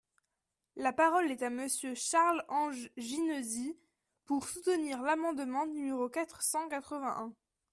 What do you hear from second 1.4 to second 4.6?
à Monsieur Charles-Ange Ginesy, pour